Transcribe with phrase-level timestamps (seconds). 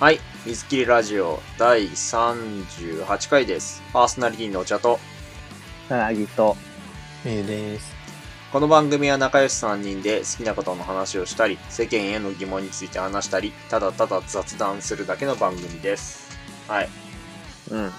[0.00, 0.20] はい。
[0.46, 3.82] 水切りラジオ第38回です。
[3.92, 5.00] パーソナリティのお茶と、
[5.88, 6.56] さなぎと、
[7.24, 7.96] めいです。
[8.52, 16.38] この番組は仲良し3人で好きなことの話をしたり、世間への疑問について話したり、ただただ雑談するだけの番組です。
[16.68, 16.88] はい。
[17.72, 17.92] うん。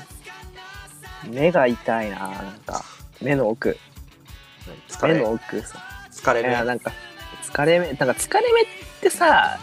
[1.27, 2.81] 目が痛いななんか、
[3.21, 3.77] 目の奥。
[4.88, 5.77] 疲れ目の、奥さ。
[6.09, 6.93] い疲れ目や、なんか、
[7.43, 8.65] 疲れ目、なんか疲れ目っ
[9.01, 9.59] てさ、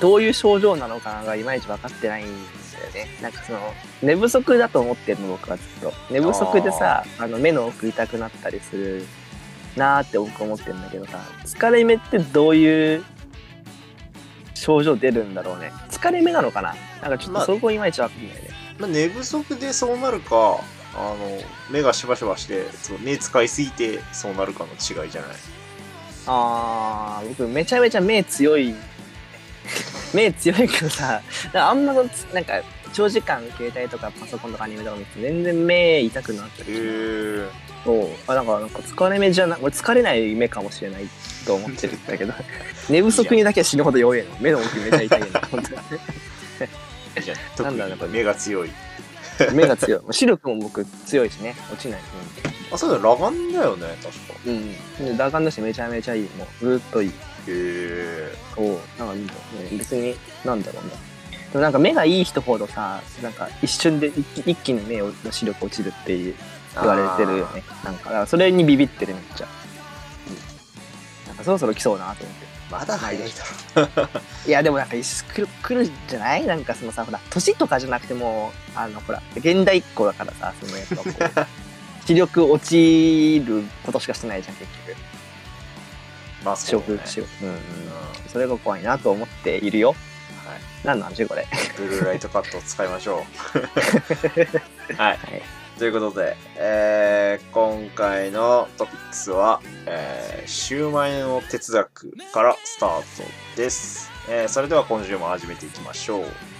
[0.00, 3.08] どういう症状なのかがいまいち分かってないんだよね。
[3.22, 3.60] なんかその、
[4.02, 5.92] 寝不足だと思ってるの、僕はずっと。
[6.10, 9.06] 寝不足でさ、あの、目の奥痛くなったりする
[9.76, 13.04] なーって僕思ってるんだけどさ、疲れ目ってどういう
[14.54, 15.72] 症状出るんだろうね。
[15.90, 16.74] 疲れ目なのかな？
[17.00, 18.48] なんかちょっまあとそこいまいち分かんないね。
[18.78, 20.58] まあ、寝不足でそうなるか、
[20.94, 21.16] あの、
[21.70, 25.30] 目がしばしばして、そう目使いすぎてそうなるかの違いじゃない？
[26.26, 28.74] あー、僕めちゃめちゃ目強い。
[30.14, 31.20] 目強いけどさ、
[31.54, 37.48] あんまなんか長時間携帯とかパソコンとかアニメとか見て全然目痛くなってへる。
[37.48, 37.50] ー。
[37.84, 38.08] そう。
[38.26, 41.08] あ、なんか、なんか疲れ目じゃな、俺疲れない目かもしれない
[41.46, 42.34] と思ってるんだけど、
[42.90, 44.30] 寝不足にだけは死ぬほど弱いの。
[44.40, 45.26] 目の奥めちゃ痛いの。
[45.50, 45.62] 本
[47.56, 48.70] 当になんだ目が強い。
[49.52, 50.00] 目が強い。
[50.10, 51.54] 視力も僕強いしね。
[51.70, 52.00] 落ちない。
[52.72, 54.34] あ、そうだよ、裸眼だよね、確か。
[54.46, 54.74] うん。
[55.00, 55.06] うん。
[55.06, 56.22] で、打感だしめちゃめちゃいい。
[56.36, 57.12] もう、ずーっといい。
[57.48, 58.34] へえ。
[58.54, 59.68] そう、なんかいいんだよね。
[59.78, 60.90] 別に、なんだろうね。
[61.52, 66.34] でもなんか目がいい人ほどさ、なんか一瞬で一気一気に目の視力落ちるっていう
[66.74, 67.62] 言われてるよね。
[67.84, 69.46] なんか、だからそれにビビってるめっちゃ。
[70.28, 71.28] うん。
[71.28, 72.46] なんかそろそろ来そうなと思って。
[72.68, 73.30] まだ早い
[73.76, 74.18] だろ。
[74.48, 76.44] いや、でもなんか一来る来るんじゃない？
[76.46, 81.02] なんかそのさ、ほら、年とかじゃなくても、あの、ほら、現代っ子だからさ、そのやっぱこ
[81.42, 81.46] う、
[82.06, 84.96] 視力落ちることしかしてないじゃん、結局。
[86.46, 86.86] まあ、そう、ね。
[86.86, 87.44] 食しよう。
[87.44, 87.60] うんうんうん。
[88.28, 89.88] それが怖いなと思っているよ。
[89.88, 89.96] はい。
[90.84, 91.44] 何の話これ。
[91.76, 93.26] ブルーライトカットを使いましょ
[94.94, 94.94] う。
[94.96, 95.16] はい。
[95.16, 95.42] はい。
[95.76, 103.04] ということで、えー、今回のトピックスは、えー、シューマイの哲学からスタート
[103.56, 104.10] です。
[104.28, 106.55] えー、それでは今週も始めていきましょう。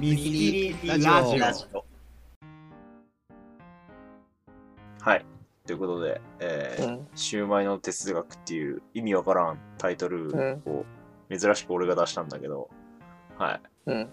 [0.00, 1.38] 水切りラジオ。
[1.38, 1.84] ラジオ。
[5.02, 5.26] はい。
[5.66, 7.08] ということで、えーうん。
[7.14, 10.86] シューマイの哲学っていう意味わからんタイトルを
[11.30, 12.70] 珍しく俺が出したんだけど、
[13.36, 13.60] はい。
[13.86, 14.08] うん。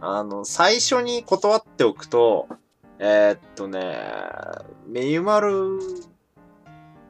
[0.00, 2.46] あの、最初に断っておくと、
[3.00, 3.98] えーっとね、
[4.86, 5.80] メユマル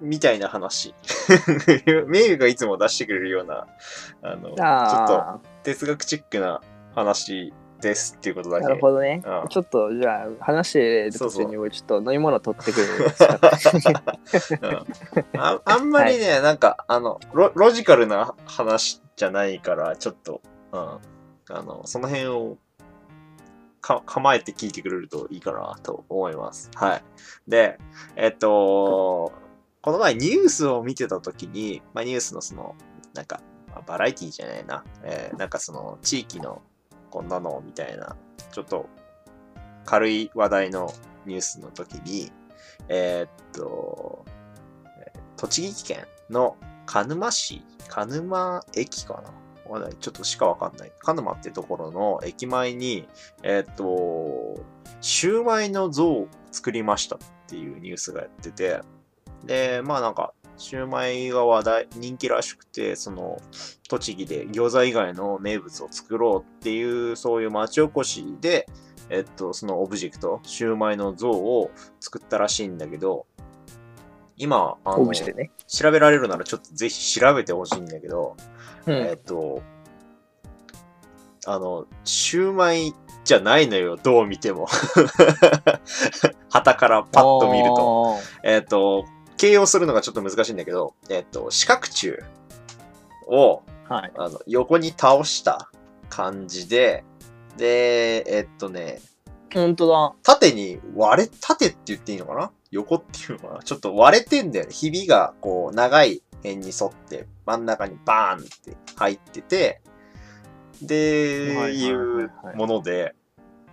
[0.00, 0.94] みたいな話。
[2.08, 3.66] メユがいつも出してくれるような、
[4.22, 6.62] あの、ちょっとあ哲学チックな
[6.94, 8.66] 話ですっていうことだあ、け。
[8.66, 9.48] なるほどねうん。
[9.48, 12.86] ちょっと、じゃあ、話してる途中に俺ちょっと飲み物取ってくる。
[14.62, 14.86] うん
[15.40, 20.40] ああんまりね、なんか、あのロ、ロジカルな話じゃないから、ちょっと、
[20.72, 20.80] うん。
[20.80, 21.00] あ
[21.62, 22.56] の、その辺を、
[23.80, 26.70] か、構えて聞いてくれるといいかなと思います。
[26.76, 27.02] はい。
[27.48, 27.78] で、
[28.16, 29.32] えっと、
[29.82, 32.76] この前ニュースを見てた時に、まあ、ニュースのその、
[33.14, 34.84] なんか、まあバラエティじゃないな。
[35.02, 36.62] えーなんかその、地域の
[37.12, 38.16] こんなのみたいな、
[38.50, 38.88] ちょっと
[39.84, 40.92] 軽い話題の
[41.26, 42.32] ニュースの時に、
[42.88, 44.24] えーっと、
[45.36, 46.56] 栃木県の
[46.86, 49.30] 鹿沼市、鹿沼駅かな？
[50.00, 50.92] ちょっとしかわかんない。
[51.00, 53.06] 鹿沼ってところの駅前に、
[53.42, 54.62] えーっと、
[55.00, 58.80] シューマイの像を作りましたっていうニュースがやってて、
[59.44, 63.42] で、まあなんか、シューマイが話題、人気らしくて、その、
[63.88, 68.68] 栃木で餃子以外の名物を作ろうっていう、そういう町おこしで、
[69.10, 73.26] えっと、そのオブジェクト、シューマイの像を作ったらしいんだけど、
[74.36, 75.50] 今、あのね。
[75.66, 78.36] 調べられるならちょっとぜひ調べてほしいんだけど、
[78.86, 78.94] うん。
[78.94, 79.62] えっと、
[81.44, 82.94] あの、シューマイ
[83.24, 84.68] じゃないのよ、どう見ても。
[86.50, 87.74] 旗からパッと見ると。
[87.74, 88.18] と。
[88.44, 89.04] えっと、
[89.42, 92.18] 形容するのがちょっと難しいんだけど、えっと、四角柱
[93.26, 94.12] をはい。
[94.16, 95.68] あの横に倒した
[96.08, 97.02] 感じで、
[97.56, 99.00] で、えっとね、
[99.52, 100.14] 本当だ。
[100.22, 102.52] 縦に割れ、縦って言っていいのかな？
[102.70, 103.62] 横っていうのかな？
[103.64, 104.72] ちょっと割れてんだよね。
[104.72, 109.82] ひびがこう長い辺に沿って真ん中にバーンって入ってて、
[110.80, 113.16] で、いうもので、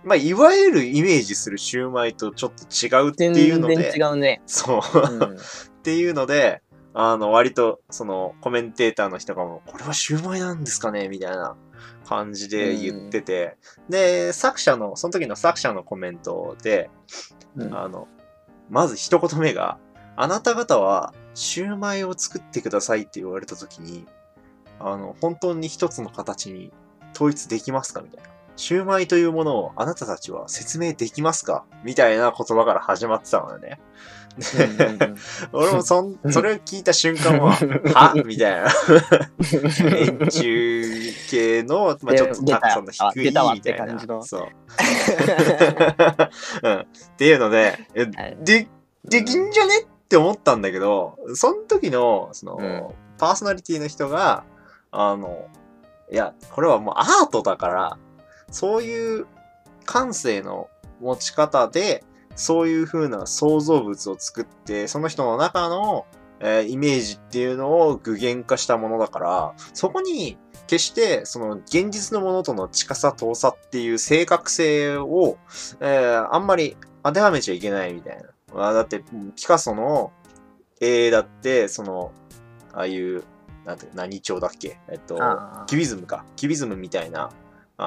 [0.04, 4.40] まあ、いわゆるイメージするシューマイとちょっと違うって全いうので、然違うね。
[4.46, 4.80] そう。
[4.98, 5.36] うん。
[5.36, 5.36] っ
[5.82, 6.62] ていうので、
[6.94, 11.56] あの、割と、その、コメンテーターの人がも、これはシューマイなんですかねみたいな
[12.06, 13.56] 感じで言ってて、
[13.88, 16.90] で、作者の、その時の作者のコメントで、
[17.56, 18.08] うんあの、
[18.70, 19.78] まず一言目が、
[20.16, 24.06] あなた方はシューマイを作ってくださいって言われた時に、
[24.78, 26.72] あの、本当に一つの形に
[27.14, 28.30] 統一できますかみたいな。
[28.60, 31.64] シューマイというものをあなたたちは説明できますか？
[31.82, 33.80] みたいな言葉から始まってたのよね。
[34.54, 35.16] うんうんうん
[35.52, 37.52] 俺もそん、 それを聞いた瞬間は、
[37.94, 38.12] は？
[38.24, 38.70] みたいな。
[39.96, 44.06] 円柱系の、まあちょっと出た高さの低いみたいなって感じ。
[44.06, 44.42] のそう。
[46.62, 46.80] うん。
[46.80, 46.84] っ
[47.16, 47.78] ていうので、
[48.42, 48.68] で、
[49.04, 49.80] できんじゃね？
[49.80, 52.82] って思ったんだけど、その時の、その、うん
[53.18, 54.44] パーソナリティの人が、
[54.90, 55.46] あの、
[56.10, 57.98] いや、これはもうアートだから、
[58.50, 59.26] そういう
[59.84, 60.68] 感性の
[61.00, 62.04] 持ち方で、
[62.36, 66.06] そういう風な創造物を作って、その人の中の、
[66.40, 75.36] えーイメージっていうのを具現化したものだから、そこに決してその現実のものとの近さ遠さっていう正確性を、
[75.80, 78.22] えーあんまり当てはめちゃいけないみたいな。
[78.54, 79.02] まあだって、
[79.36, 80.12] ピカソの
[80.80, 82.12] 絵だって、その、
[82.72, 83.22] ああいう、
[83.64, 84.78] なんて、何調だっけ？
[84.88, 85.16] えっと、
[85.66, 86.24] キュビズムか。
[86.36, 87.30] キュビズムみたいな、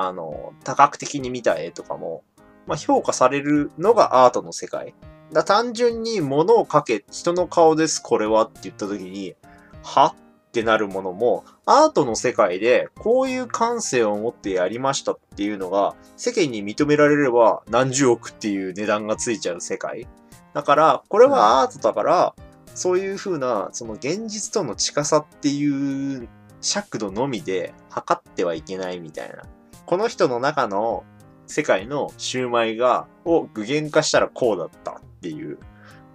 [0.01, 2.23] あの、多角的に見た絵とかも、
[2.65, 4.93] まあ、評価されるのがアートの世界。
[5.31, 9.35] だ単純に物を描け、人の顔です、これはって言った時に、
[9.83, 20.07] はってなるものも、アートの世界でこういう感性を持ってやりましたっていうのが、世間に認められれば何十億っていう値段がついちゃう世界。
[20.53, 22.35] だから、これはアートだから、
[22.75, 26.27] そういう風な、その現実との近さっていう
[26.61, 29.43] 尺度のみで測ってはいけないみたいな。
[29.85, 31.03] この人の中の
[31.47, 35.59] 世界のシューマイが、を具現化したらこうだったっていう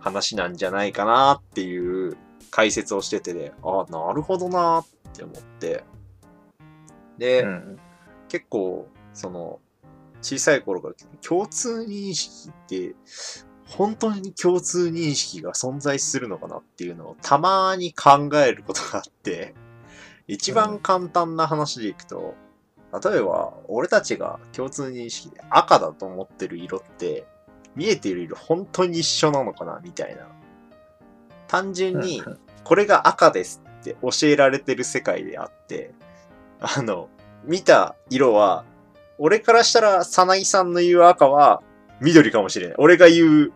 [0.00, 2.16] 話なんじゃないかなっていう
[2.50, 5.84] 解説をしててで、ああ、なるほどなって思って。
[7.18, 7.78] で、うん。
[8.28, 9.60] 結構、その、
[10.20, 12.94] 小さい頃から共通認識って、
[13.66, 19.54] 本当に共通認識が存在するのかなっていうのをたまに考えることがあって、
[20.26, 22.34] 一番簡単な話でいくと、
[22.92, 27.26] 例えば、俺たちが共通認識で赤だと思ってる色って、
[27.76, 30.26] 見えている色本当に一緒なのかなみたいな。
[31.46, 32.22] 単純に、
[32.64, 35.92] これが赤ですって教えられてる世界であって、
[36.60, 37.08] あの、
[37.44, 38.64] 見た色は、
[39.18, 41.62] 俺からしたら、さなぎさんの言う赤は
[42.00, 42.76] 緑かもしれない。
[42.78, 43.52] 俺が言う、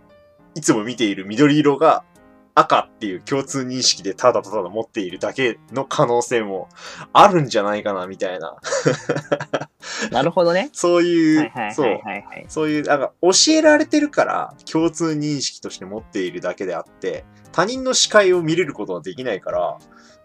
[0.55, 2.05] いつも見ている緑色が
[2.55, 6.69] 赤っていう共通認識でただただ持っているだけの可能性も
[7.13, 8.57] あるんじゃないかな、みたいな。
[10.11, 10.71] なるほどね。
[10.73, 12.01] そういう、そう。
[12.49, 19.79] そういう、なんか、教えられてるから、共通認識として持っているだけであって、他人の視界を見れることはできないから、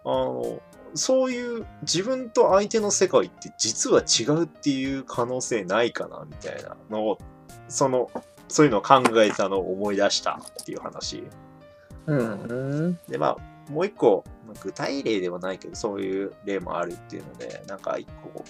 [0.03, 0.59] あの、
[0.95, 7.17] そういう自分と相手の世界って実は違うっていう可能性ないかな、みたいなのを、
[7.69, 8.09] その、
[8.49, 11.23] そういうのを考えたのを思い出したっていう話。
[12.07, 12.99] うん。
[13.07, 14.23] で、まあ、もう一個、
[14.61, 18.43] 具体例ではないけど、そういう例もあるっていうので、なんか一個、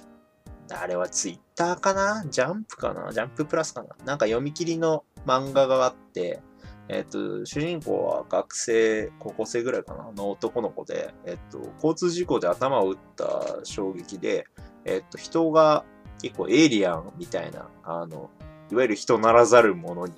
[0.70, 2.26] あれはツイッターかな？
[2.30, 3.12] ジャンプかな？
[3.12, 3.90] ジャンププラスかな？
[4.06, 6.42] なんか読み切りの漫画があって、
[6.90, 10.12] えっ、と、主人公は学生、高校生ぐらいかな？
[10.12, 14.46] の男の子で、えっ、と、交通事故で頭を打った衝撃で、
[14.86, 15.84] えっ、と、人が
[16.22, 18.30] 結構エイリアンみたいな、あの、
[18.72, 20.14] いわゆる人ならざるものに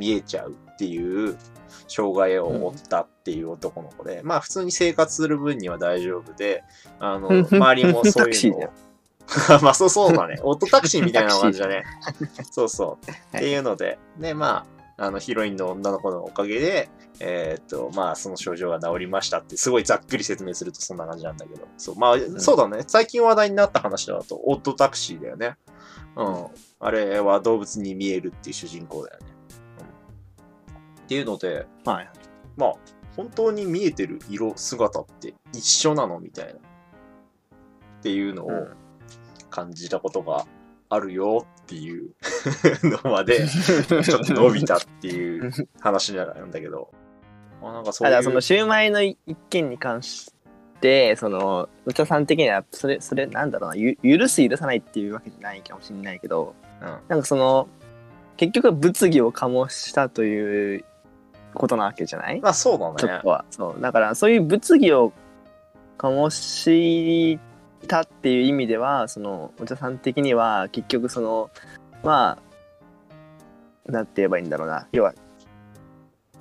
[0.00, 1.36] 見えちゃうっていう
[1.88, 6.64] 障害を負ったっていう男の子で、まあ普通に生活する分には大丈夫で、
[6.98, 8.70] あの、周りもそういうのを。
[9.62, 10.40] まあそうそうだね。
[10.42, 11.84] オートタクシーみたいな感じだね。
[12.50, 13.36] そうそう。
[13.36, 14.66] っていうので、で、ま
[14.96, 16.90] あ、あの、ヒロインの女の子のおかげで、
[17.20, 21.66] えーっと、まあ、その症状が治りましたって、すごいざっくり説明するとそんな感じなんだけど。
[21.78, 22.82] そう、まあ、そうだね。
[22.86, 25.56] 最近話題になった話だと、オートタクシーだよね。
[26.16, 26.46] うん。
[26.80, 29.26] あれは動物に見えるっていう主人公だよね。
[31.10, 31.14] うん。
[31.14, 32.10] っていうので、はい。
[32.56, 32.74] まあ、
[33.16, 36.52] 本当に見えてる色、姿って一緒なのみたいな。
[36.52, 38.76] っていうのをうん
[39.50, 40.46] 感じたことが
[40.88, 42.12] あるよっていう
[42.84, 46.90] のまで、ちょっと伸びたっていう話なんだけど。
[47.60, 48.14] まあ、なんかそういう。
[48.14, 49.16] あだそのシューマイの一
[49.50, 50.32] 件に関し
[50.80, 57.68] てその内田さん的にはそれそれなんだろうなゆ許す許さないっていうわけじゃないかもしれないけどうんなんかその
[58.38, 60.84] 結局物議を醸したという
[61.54, 62.94] ことなわけじゃない、まあそうだね。
[62.98, 63.28] ちょっと。
[63.28, 63.44] は。
[63.50, 63.80] そう。
[63.80, 65.12] だからそういう物議を
[65.98, 67.38] 醸し
[67.86, 71.50] たっていう意味ではその内田さん的には結局その
[72.02, 72.38] ま
[73.88, 74.86] あなんて言えばいいんだろうな。
[74.92, 75.14] 要は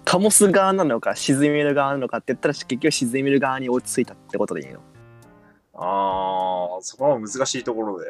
[0.06, 4.80] 醸す側なのか沈める側なのかって言ったら結局沈める側に落ち着いたってことでいいの。
[5.82, 8.06] ああ、そこは難しいところで。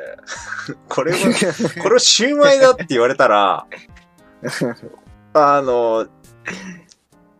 [0.89, 1.18] これは、
[1.84, 3.68] これをシューマイだって言われたら、
[5.34, 6.08] あの、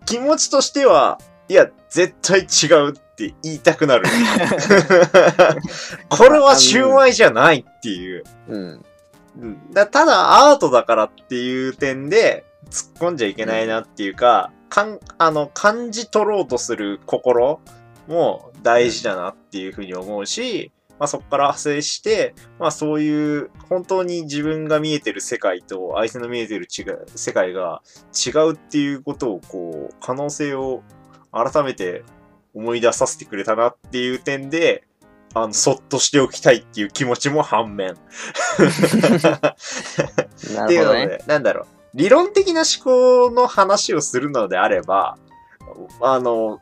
[0.10, 4.06] 気持ちとしては、いや、絶対違うって言いたくなる。
[6.10, 8.24] これはシューマイじゃないっていう。
[8.48, 8.86] うん。
[9.40, 17.60] うんだただアートだからっていう点で突っ込んじゃいけないなっていうか、かん、あの、感じ取ろうとする心
[18.08, 27.82] も大事だなっていうふうに思うし、まあそこから派生して、まあそういう本当に自分が見えてる世界と相手の見えてる違う世界が
[28.14, 30.84] 違うっていうことをこう、可能性を
[31.32, 32.04] 改めて
[32.54, 34.84] 思い出させてくれたなっていう点で、
[35.34, 37.96] あの、そっとしておきたいっていう気持ちも反面。
[40.56, 41.24] な っていうので。
[41.28, 45.18] なんだろう、理論的な思考の話をするのであれば、
[46.02, 46.60] あの、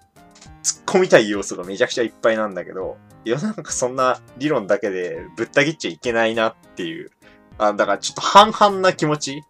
[0.87, 7.11] 込みたい要素がめちゃくちゃいっぱいなんだけど、世の中そんな理論だけでぶった切っちゃいけないなっていう、
[7.57, 9.43] あだからちょっと半々な気持ち。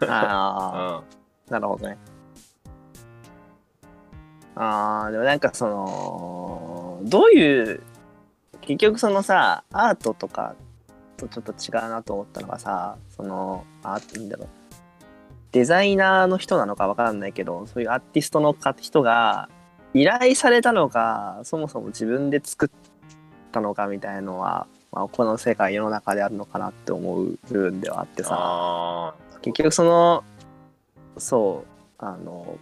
[0.00, 1.02] ああ、
[1.48, 1.96] なるほどね。
[4.56, 7.82] ああ、でもなんかその、どういう、
[8.60, 10.56] 結局そのさ、アートとか
[11.16, 14.48] とちょっと違うなと思ったのがさ、その、あなんだろう。
[15.52, 19.48] デザイナーの人なのかわかんないけど、そういうアーティストのか人が
[19.94, 22.92] 依頼されたのか、そもそも自分で作っ
[23.50, 28.36] たのかみたいなのは、まあ、この世界世の中であるのかなって思う部分ではあってさ。
[28.38, 30.24] あ結局その
[31.18, 31.64] そ
[32.00, 32.56] うあの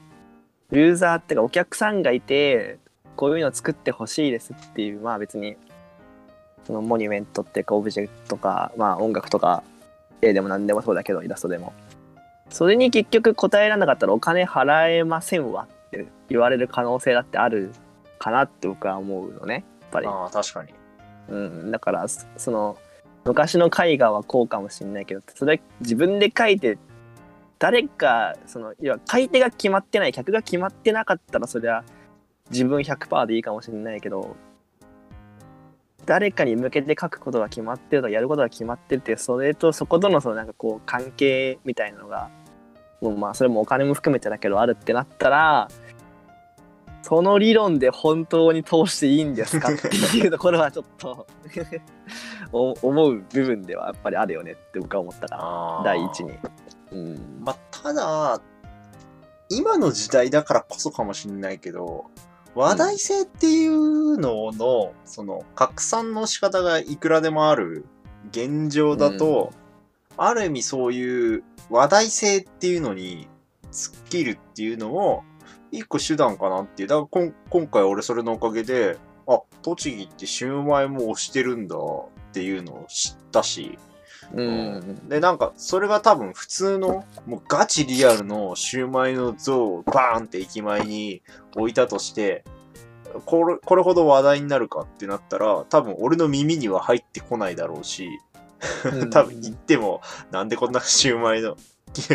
[0.72, 2.78] ユーザーっていうかお客さんがいて
[3.16, 5.56] こういうの作ってほしいですっていうまあ別に
[6.66, 9.62] そのモニュメントっていうかオブジェとかまあ音楽とか
[10.22, 11.72] 絵でも何でもそうだけどイラストでも
[12.48, 17.72] それに結局答えられなかったらお金払えませんわって言われる可能性だってある
[18.18, 20.10] かなって僕は思うのねやっぱりー。
[20.10, 20.74] あー、確かに。
[21.28, 22.76] うん、だからそその
[23.24, 26.78] 昔の絵画はこうかもしれないけどそれ自分で描いて
[27.58, 31.84] 誰かそのいや買い手が決まってない客が決まってなかったらそりゃ
[32.50, 34.34] 自分100%でいいかもしれないけど
[36.06, 42.30] 誰かに向けて描くことが決まってるとかやることが決まってるってそれとそことのそのなんかこう関係みたいなのが
[43.00, 45.68] もうまあそれもお金も含めてだけどあるってなったら
[47.02, 51.26] その理論で本当に通していいんですかっていうところはちょっと
[52.52, 56.32] お思う部分ではやっぱりあるよねって僕は思ったから第一に。
[56.92, 58.40] うん、まあ、ただ、
[59.48, 62.06] 今の時代だからこそかもしれないけど、
[62.54, 67.86] 話題性っていうのの、その、拡散の仕方がいくらでもある
[68.30, 69.52] 現状だと、
[70.22, 73.26] ある意味そういう話題性っていうのに
[73.72, 75.24] 突っ切るっていうのも、
[75.72, 76.88] 一個手段かなっていう。
[76.88, 81.78] だからこん今回俺それのおかげで、あ、栃木ってシューマイも推してるんだっ
[82.32, 83.78] ていうのを知ったし、
[84.34, 85.08] うん。
[85.08, 91.22] で、なんか、それが多分普通の、もうガチリアルのシューマイの像をバーンって駅前に
[91.56, 92.44] 置いたとして、
[93.24, 98.20] これ、これほど話題になるかってなったら、多分俺の耳には入ってこないだろうし、
[99.10, 100.00] 多分言っても、
[100.30, 101.56] なんでこんなシューマイの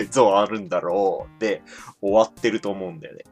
[0.10, 1.62] 像あるんだろうで
[2.02, 3.26] 終わってると思うんだよね。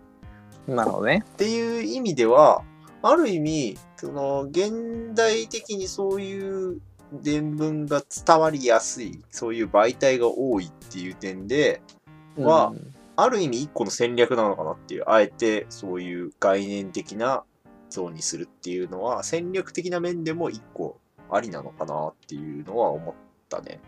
[0.68, 1.24] なるほどね。
[1.26, 2.64] っていう意味では、
[3.02, 6.82] ある意味、その、現代的にそういう
[7.22, 11.82] 伝聞が伝わりやすい、そういう媒体が多いっていう点で、
[12.38, 17.44] はうんある意味一個の戦略なのかなっていう、あえてそういう概念的な
[17.90, 21.00] 像にするっていうのは、戦略的な面でも一個
[21.36, 23.16] ありなのかなっていうのは思っ
[23.50, 23.80] たね。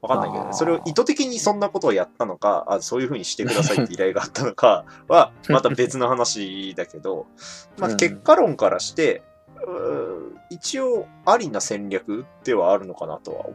[0.00, 0.52] わかんないけどね。
[0.52, 7.26] それを意図的にそんなことをやったのか、あそういう風にしてくださいって 依頼があったのかは、また別の話だけど、
[7.78, 9.22] まあうん結果論からして、
[9.66, 13.54] うー一応ありな戦略ではあるのかなとは思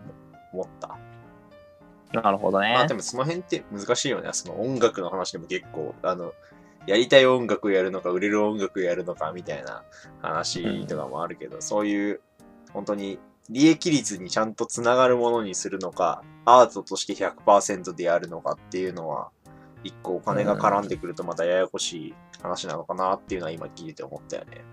[0.54, 0.98] 思った。
[2.14, 2.94] なるほどねまあで。
[2.94, 4.30] もその辺って難しいよね。
[4.34, 6.34] その音楽の話でも結構、あの、
[6.86, 9.84] やりたい音楽やるのか、売れる音楽やるのかみたいな
[10.22, 12.22] 話とかもあるけど、そういう、
[12.74, 19.30] 本当に利益率にちゃんとつながるものにするのか、アートとして100%でやるのかっていうのは、
[19.84, 24.64] 一個お金が絡んでくるとまたややこしい話なのかなっていうのは今聞いてて思ったよね。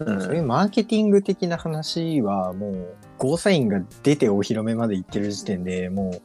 [0.00, 6.22] うんそういうマーケティング的な話はもうゴーサインが出てお披露目まで行ってる時点でもう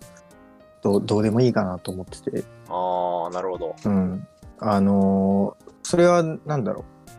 [0.83, 3.75] どうどうでもいいかなと思ってて、ああ、なるほど。
[3.85, 4.27] うん、
[4.59, 7.11] あのーそれはなんだろう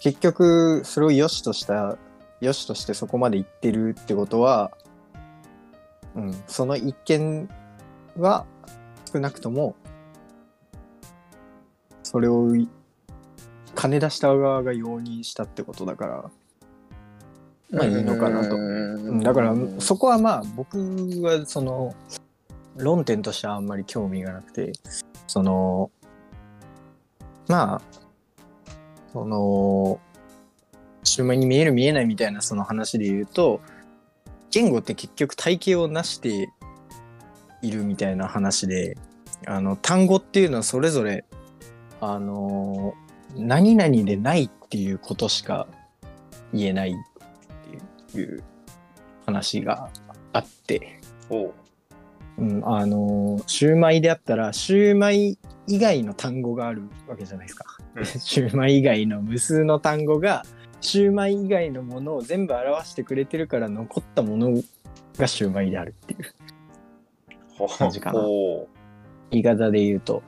[0.00, 1.96] 結局それを良しとした
[2.42, 4.70] 良しとしてそこまで行ってるってことは、
[6.14, 7.48] うん、その一件
[8.18, 8.44] は
[9.10, 9.74] 少なくとも
[12.02, 12.68] それをい
[13.74, 16.30] 金出した側が容認したってことだから
[17.70, 18.56] まあいいのかなと。
[18.56, 20.76] うんだからそこはまあ僕
[21.22, 21.94] はその
[22.76, 24.72] 論点としてはあんまり興味がなくて
[25.26, 25.90] その
[27.48, 27.82] まあ、
[29.12, 30.00] その、
[31.12, 33.60] シューマイに見える見えないみたいなその話で言うと、
[34.50, 36.48] 言語って結局体系を成して
[37.60, 38.96] いるみたいな話で、
[39.46, 41.26] あの、単語っていうのはそれぞれ、
[42.00, 42.94] あの、
[43.36, 45.66] 何々でないっていうことしか
[46.54, 46.94] 言えないっ
[48.10, 48.42] ていう
[49.26, 49.90] 話が
[50.32, 51.54] あって、おう
[52.38, 57.66] うん、あのーシューマイであったら、シューマイ以外の単語があるわけじゃないですか。
[57.96, 60.42] うん シューマイ以外の無数の単語が、
[60.82, 64.62] シューマイ以外のものを全部表してくれてるから残ったもの
[65.16, 66.34] がシューマイであるっていう
[67.56, 68.20] ほ感じかな
[69.30, 70.22] 言い方で言うと。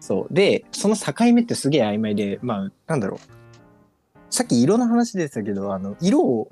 [0.00, 0.34] そう。
[0.34, 3.36] で、その境目ってすげえ曖昧で、まあ、なんだろう。
[4.30, 6.50] さっき色の話でしたけど、あの、色を、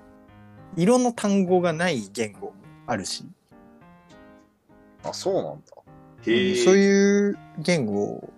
[0.76, 2.52] 色の単語がない言語も
[2.86, 3.24] あるし、
[5.04, 5.72] あ、そうなんだ。
[6.26, 6.54] へえ。
[6.56, 8.28] そういう言語、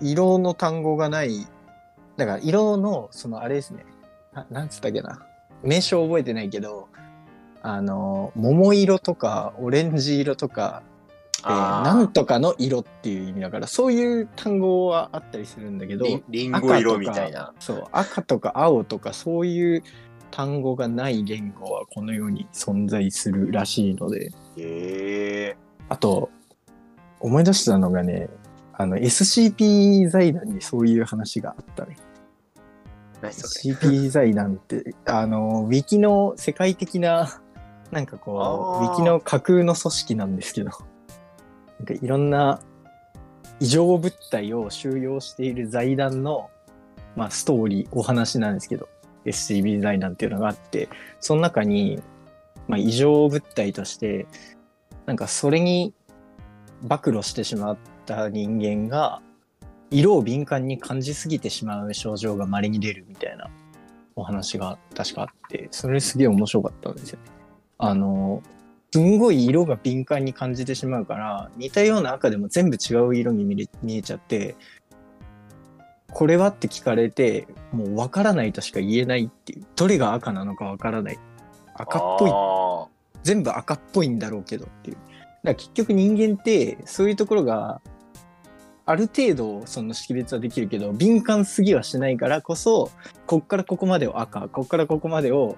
[0.00, 1.46] 色の単語がない、
[2.16, 3.84] だから色の、そのあれですね、
[4.32, 5.26] ななんつったっけな、
[5.62, 6.88] 名称覚えてないけど、
[7.62, 10.82] あの、桃色とかオレンジ色とか、
[11.44, 17.52] えーなんとかの色っていう意味だから、そういう単語はあったりするんだけど、リンリンゴ色みたいな。
[17.60, 19.82] そう、赤とか青とかそういう
[20.30, 25.56] 単語がない言語はこの世に存在するらしいので、へえ。
[25.88, 26.30] あと、
[27.20, 28.28] 思い出したのがね、
[28.78, 31.96] あの、SCP 財団にそういう話があったね。
[33.22, 37.40] SCP 財団って、あの、ウィキの世界的な、
[37.90, 40.70] なんかこう、ウィキの架空の組織なんですけど、
[41.78, 42.60] なんかいろんな
[43.60, 46.50] 異常物体を収容している財団の、
[47.14, 48.88] まあ、ストーリー、お話なんですけど、
[49.24, 50.90] SCP 財団っていうのがあって、
[51.20, 52.02] その中に、
[52.68, 54.26] まあ、異常物体として、
[55.06, 55.94] なんかそれに
[56.82, 57.76] 暴露してしまっ
[58.06, 59.20] た人間が、
[59.90, 63.48] 色を敏感に感じすぎてしまう症状が稀に出るみたいな
[64.16, 67.30] お話が確かあって、それすげえ面白かったんですよね。
[67.78, 68.42] あの、
[68.92, 74.56] すんごい色が敏感に感じてしまうから、似たような赤でも全部違う色に見えちゃって、
[76.10, 79.66] これはって聞かれて、もうわからないとしか言えないっていう。
[79.76, 81.18] どれが赤なのかわからない。
[81.74, 82.86] 赤っぽいあ
[83.22, 84.96] 全部赤っぽいんだろうけどっていう。
[84.96, 85.08] だか
[85.44, 87.82] ら結局人間ってそういうところが
[88.86, 92.90] ある程度その識別はできるけど敏感すぎはしないからこそ
[93.26, 95.56] こっからここまでを赤こっからここまでを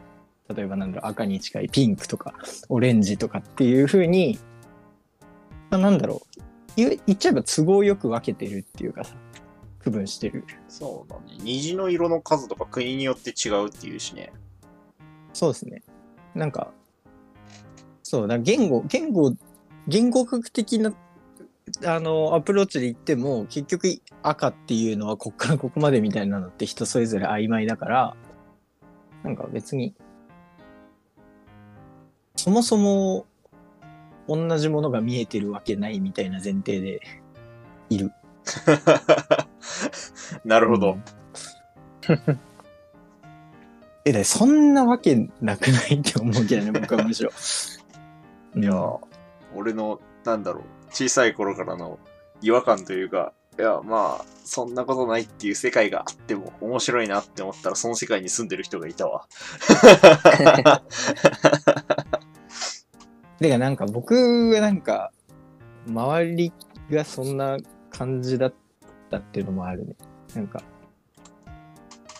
[0.49, 2.35] 例えばなんだろう赤に近いピンクとか
[2.69, 4.39] オレンジとかっていう風に、
[5.71, 6.43] まあ、なんだろう
[6.77, 9.15] 言っちゃえば都合よく分けてるっていうかさ
[9.89, 11.39] 区分してるーそうだね。
[11.43, 14.33] 虹の色の数とか国によって違うっていうしね。
[15.33, 15.83] そうですね。
[16.35, 16.73] なんか、
[18.03, 19.35] そうだ、言語、言語、
[19.87, 20.93] 言語学的な、
[21.85, 23.89] あの、アプローチで言っても、結局
[24.23, 28.17] 赤っていうのはこっから ここまでみたいなのって人それぞれ曖昧だから、
[29.23, 29.95] なんか別に、
[32.37, 33.27] そもそも
[34.29, 37.01] 同じものが見えてるわけないみたいな前提で
[37.91, 38.13] いる。
[40.45, 40.99] なるほど。
[44.05, 47.31] え、だそんなわけなくないって思うけどね、僕はむしろ。
[48.57, 48.99] いやー、
[49.55, 51.99] 俺の、なんだろう、小さい頃からの
[52.41, 59.27] 違和感というか、いや、まあ、そんなことないっていう世界があっても面白いなって思ったら、その世界に住んでる人がいたわ。
[63.41, 65.13] てかなんか僕はなんか
[65.87, 66.53] 周り
[66.91, 67.57] がそんな
[67.91, 68.55] 感じだっ
[69.11, 69.97] たっていうのもあるね。
[70.35, 70.63] なんか、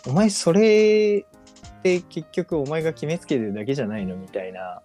[0.07, 1.25] お前それ
[1.79, 4.81] って結局お前が決めつけてるだけじゃないのみたいな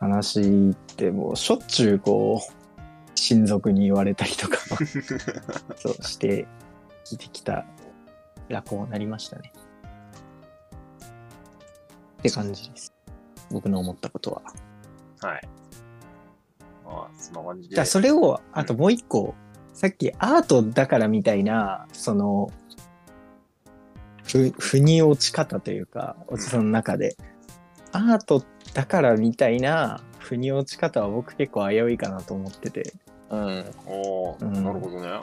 [0.00, 2.57] 話ってもうしょっちゅうこう
[3.18, 4.58] 親族に言われたりとか
[5.76, 6.46] そうして
[7.04, 7.64] 聞いてきた
[8.48, 9.52] らこうなりましたね。
[12.18, 12.92] って感じです。
[13.50, 14.42] 僕の思ったことは。
[15.20, 15.48] はい。
[16.84, 17.74] まあ、そんな感じで。
[17.74, 19.34] じゃあそれをあともう一個、
[19.72, 22.50] さっきアートだからみたいなその
[24.24, 27.16] ふ腑に落ち方というかおじさんの中で
[27.92, 32.92] アートだからみたいな腑に落ち方は僕結構危ういかなと思ってて
[33.30, 34.62] うん。
[34.62, 35.20] なるほどね。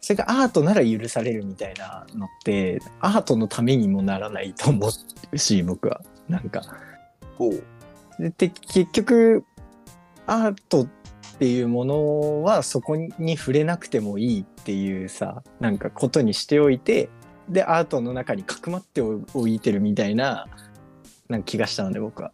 [0.00, 4.90] それがアートなら許されるみたいなのってアートのためにもならないと思
[5.32, 6.60] うし僕はなんか
[7.38, 7.64] ほう。
[8.18, 9.44] でて結局
[10.26, 10.88] アートっ
[11.38, 17.08] ていうものはそこに触れなくてもいいっていうさなんかことにしておいて
[17.48, 20.46] でアートの中にかくまっておいてるみたいな
[21.28, 22.32] なんか気がしたので僕は。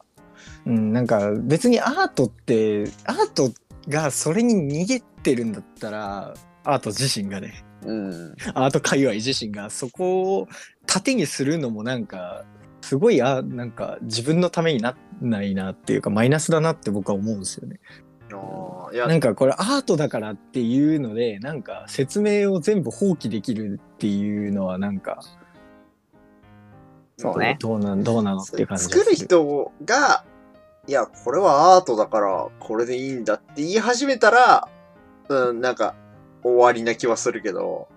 [0.67, 3.53] うん、なんか別にアートってアート
[3.89, 8.35] がそれに逃げてるんだったらアート自身がねうん。
[8.55, 10.49] アート界隈自身がそこを
[10.87, 12.45] 盾にするのもなんか
[12.83, 17.81] すごいあなんか自分のためにならないなっていうかマイナスだなって僕は思うんですよね。
[18.93, 25.21] いやなんかこれアートだからっていうのでなんか説明を全部放棄できるっていうのはなんか
[27.21, 27.57] そうね。
[27.61, 30.25] どうなんどうなのっていう感じが作るす人が、
[30.87, 34.69] いや、これはアートだから、これでいいんだって言い始めたら、
[35.29, 35.95] うん、なんか、
[36.43, 37.89] 終わりな気はするけど、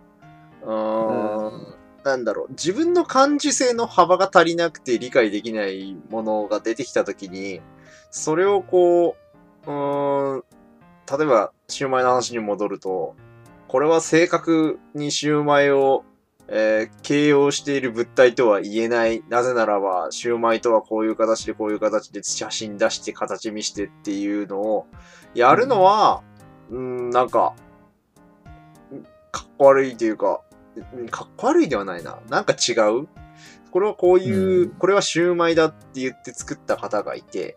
[0.63, 7.61] うーん、なんだろう、自分の感受性の幅が足りなくて理解できないものが出てきたときに、
[8.11, 9.15] それをこ
[9.65, 10.43] う、うーん、
[11.17, 13.15] 例えば、シューマイの話に戻ると、
[13.67, 16.03] これは正確にシューマイを
[16.55, 19.23] えー形容している物体とは言えない。
[19.27, 24.85] なぜならば、シューマイとはこういう形でこういう形で写真出して形見してっていうのを
[25.33, 26.21] やるのは、
[26.69, 27.55] うん、なんか、
[28.93, 30.41] んかっこ悪いというか、
[30.95, 32.19] うんかっこ悪いではないな。
[32.29, 33.07] なんか違う？
[33.71, 37.55] これはこういう、うんこれはシューマイだって言って作った方がいて、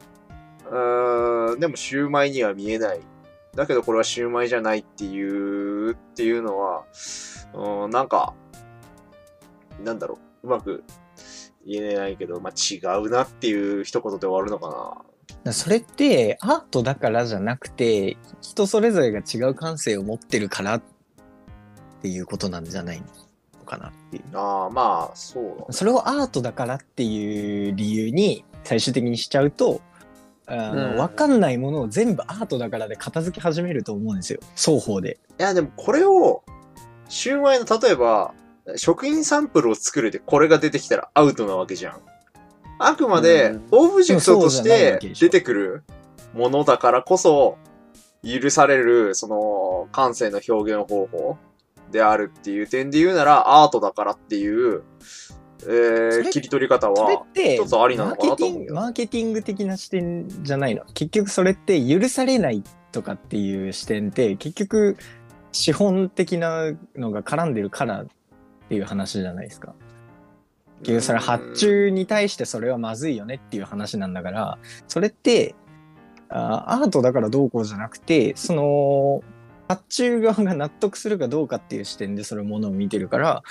[0.70, 3.00] うーん、でもシューマイには見えない。
[3.54, 6.84] だけどこれはシューマイじゃないっていう、っていうのは、
[7.54, 8.34] うん、なんか、
[9.84, 10.84] なんだろう、うまく
[11.66, 15.04] 言えないけど、まあ、違うなっていう一言で終わるのか
[15.44, 15.52] な。
[15.52, 20.82] それってアートだからじゃなくて人それぞれが違う感性を持ってるからっ
[22.02, 24.24] ていうことなんじゃないのかなっていう。
[24.36, 29.80] ああ、まあ、そうだねそれをアートだからっていう理由に最終的にしちゃうと
[30.46, 35.18] あの、うん分かんないものを全部アートだからで片付け始めると思うんですよ双方で。
[35.38, 36.42] いや、でもこれを、
[37.08, 38.32] シューマイの、例えば、
[38.74, 42.00] 食品サンプルを作るでこれが出てきたらアウトなわけじゃん。
[42.78, 45.84] あくまでうん、オブジェクトとして出てくる
[46.34, 47.56] ものだからこそ、
[48.22, 51.38] 許される、その、感性の表現方法
[51.90, 54.82] であるっていう点で言うなら、アートだからっていう、
[55.62, 58.74] えー、切り取り方は、て一つありなのかなと思うよ。
[58.74, 60.84] マーケティングマーケティング的な視点じゃないの？
[60.92, 64.96] 結局それって許されないとかっていう視点って結局
[65.52, 68.04] 資本的なのが絡んでるから
[68.66, 69.74] っていう話じゃないですか。
[70.80, 75.54] 結局それ発注に対してそれはまずいよねっていう話なんだからそれって
[76.28, 79.22] あアートだからどうこうじゃなくてその
[79.68, 83.42] 発注側が納得するかどうかっていう視点でそれものを見てるから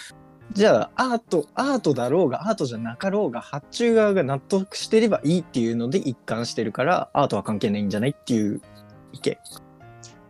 [0.51, 8.61] じゃあアートアートだろうがアートじゃなかろうが発注側が納得してればいいっていうので一貫してるからアートは関係ないんじゃないっていう
[9.11, 9.37] 意見。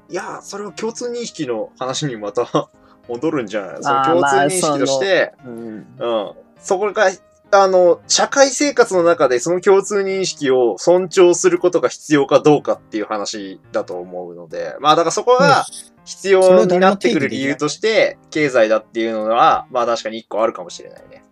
[0.08, 2.70] いや、それは共通認識の話にまた
[3.08, 3.84] 戻るんじゃない？
[3.84, 5.66] その共通認識として、うん。
[5.74, 6.32] うん。
[6.60, 7.12] そこが、
[7.52, 15.66] あの、社会生活の中でその共通認識を尊重することが必要かどうかっていう話だと思うので、まあだからそこが
[16.04, 21.24] 必要になってくる理由として、経済だっていうのは、まあ確かに一個あるかもしれないね。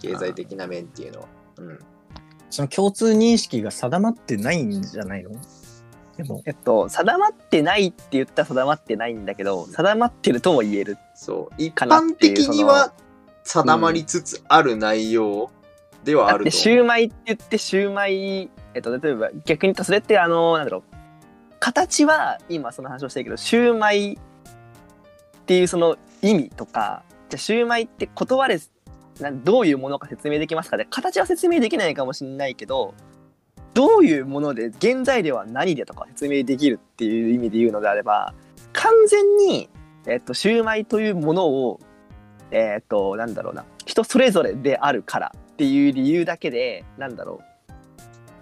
[0.00, 1.26] 経済的な面っていうのは。
[1.58, 1.78] うん。
[2.50, 5.30] その共通認識が定まってないんじゃないの？
[6.16, 10.98] でもえっと、定まってないって言ったら定まってないんだけど、定まってるとも言える。
[11.14, 11.54] そう。
[11.58, 12.92] 一般的には
[13.42, 15.50] 定まりつつある内容
[16.04, 16.50] ではあると思う。
[16.52, 20.82] シューマイって言って、シューマイ、えっと、例えば逆に言ったらそれって、あの、なんだろう、
[21.58, 24.18] 形は今その話をしてるけど、シューマイっ
[25.46, 28.60] ていうその意味とか、じゃあシューマイって断れ
[29.20, 32.94] なんどういうものか説明できますかで形は説明できないかもしれないけど
[33.74, 38.32] どういうもので原材料は何でとか説明できるっていう意味で言うのであれば
[38.72, 39.68] 完全に、
[40.06, 41.80] えっと、シューマイというものを
[42.50, 47.54] えっとなんだろうな人それぞれであるからっていう理由だけでなんだろう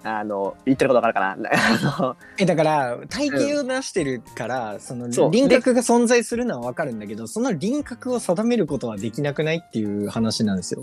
[0.04, 1.48] あの言ってることわかるかな？
[1.52, 10.82] あのえだから体型を出してるから、そのそう輪郭が存在するのは分かるんだけどその輪郭を定めることはできなくないっていう話なんですよ。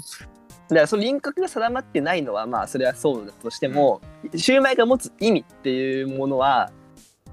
[0.70, 4.02] だからその輪郭が定まってないのはまあそれはそうだとしても、
[4.36, 6.72] シューマイが持つ意味っていうものは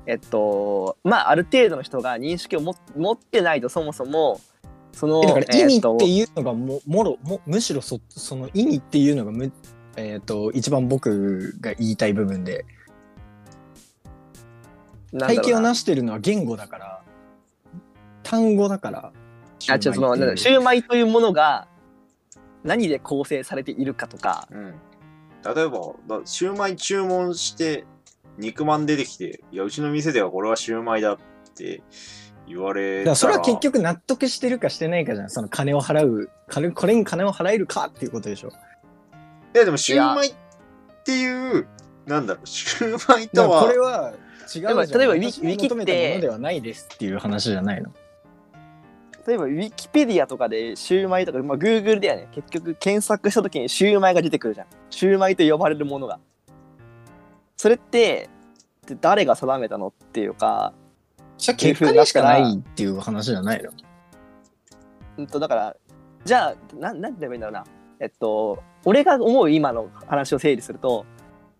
[0.06, 4.40] えっとまあある程度の人が認識をも持ってないとそもそも
[4.92, 9.52] その意味っていうのがももろもむしろそその意味っていうのがむ、
[9.96, 12.64] えー、と一番僕が言いたい部分で
[15.18, 17.02] 体型をなしてるのは言語だから
[18.22, 19.12] 単語だから。
[19.68, 21.66] あ違うそのなんだろうシューマイというものが
[22.66, 24.74] 何で構成されているかとかうん。
[25.54, 27.84] 例えば、だシューマイ注文して、
[28.38, 31.18] 肉まん出てきて、いや、うちの店ではこれはシューマイだっ
[31.54, 31.82] て
[32.46, 33.16] 言われたら。
[33.16, 38.48] それは結局納得してるかしてないかじゃんその金を払う金これに金を払えるかっていうことでしょ。
[38.48, 40.34] いや、でもシューマイっ
[41.04, 41.66] ていう、
[42.06, 47.90] なんだろう、シューマイとはこ、れは違うじゃん例えばウィ私がウィキってものではないですっていう話じゃないの。
[49.26, 52.28] 例えばウィキペディアとかでシューマイとか、まあ、Google ではね。
[52.32, 54.66] 結局検索した時にシューマイが出てくるじゃん。
[54.90, 56.20] シューマイと呼ばれるものが。
[57.56, 58.28] それって
[58.86, 60.72] で誰が定めたのっていうか
[61.38, 63.70] じゃあ結果でしかないっていう話じゃないの？
[65.18, 65.76] うんとだから
[66.24, 67.64] じゃあなんなんて言えばいいんだろうな。
[67.98, 71.04] えっと俺が思う今の話を整理すると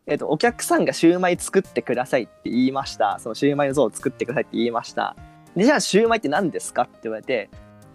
[0.09, 3.19] えっと、お客さんがシューマイ作ってくださいって言いました。
[3.19, 5.17] そのシューマイの像を作ってくださいって言いました。
[5.57, 6.83] で、じゃあシューマイって何ですか？
[6.83, 7.49] って言われて、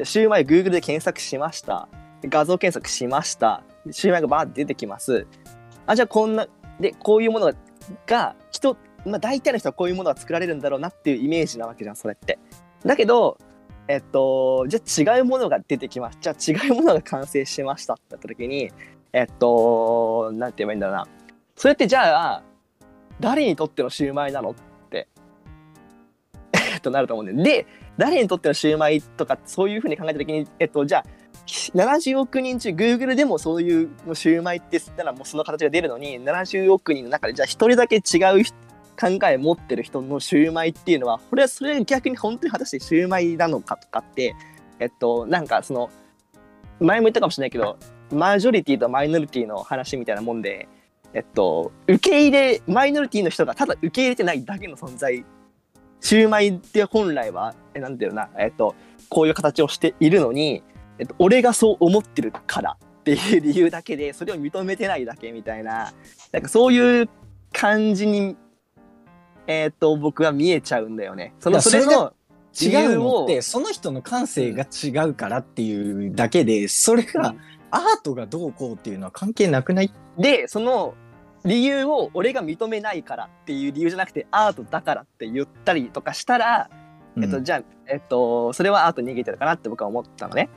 [0.04, 1.88] シューマイ Google で検索しました。
[2.24, 3.64] 画像検索しました。
[3.92, 5.28] シューマイがバーって出てきます。
[5.86, 6.48] あ、じゃあこんな、
[6.80, 7.54] で、こういうもの
[8.08, 12.40] が、人、まあ大体の人はこういうものが作られるんだろうなっていうイメージなわけじゃん、それって。
[12.86, 13.38] だけど、
[13.88, 16.18] えっと、じゃあ違うものが出てきます。
[16.22, 18.72] じゃあ違うものが完成しましたってなった時に、
[19.12, 21.08] えっと、なんて言えばいいんだろうな。
[21.56, 22.44] それってじゃあ
[23.20, 24.56] 誰にとってのシューマイなの？
[26.82, 27.66] となると思うんだよで
[27.98, 31.06] 誰にとってのシューマイとかそういうふうに考えた時にえっとじゃあ
[31.48, 38.00] 70億人中 Google でもそういうシューマイって言ったらもうその形が出るのに70億人の中でじゃあ一人だけ違
[38.40, 38.44] う
[39.00, 44.36] 考え持ってる人のシューマイっていうのはこれはそれ逆に本当に果たしてシューマイなのかとかって
[44.80, 45.90] えっとなんかその
[46.80, 47.78] 前も言ったかもしれないけど
[48.12, 50.68] マジョリティとマイノリティの話みたいなもんで
[51.14, 55.26] えっと、受け入れ、マイノリティの人がただ受け入れてないだけの存在。
[56.02, 58.76] シューマイって本来は、えなんていうのな、えっと、
[59.08, 60.62] こういう形をしているのに、
[61.00, 65.94] えっと、俺がそう思ってるからっていう理由だけで、それを認めてないだけみたいな、
[66.32, 67.10] なんかそういう
[67.54, 68.36] 感じに、
[69.48, 71.34] えっと、僕は見えちゃうんだよね。
[71.40, 72.14] その、それの
[72.60, 77.38] 違うのをってその人の感性が違うからっていうだけでそれが、うん
[77.74, 79.94] アートがどうこうっていうのは関係なくない？
[80.18, 80.94] で、その
[81.46, 86.70] 理由を俺が認めないからっていう理由じゃなくてアートだからって言ったりとかしたら、
[87.18, 90.50] えっと、うんじゃあ、えっと、それはアートに逃げてるかなって僕は思ったのね。